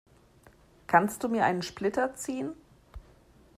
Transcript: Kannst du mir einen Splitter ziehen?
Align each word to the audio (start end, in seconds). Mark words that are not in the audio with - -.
Kannst 0.87 1.23
du 1.23 1.29
mir 1.29 1.45
einen 1.45 1.61
Splitter 1.61 2.15
ziehen? 2.15 2.53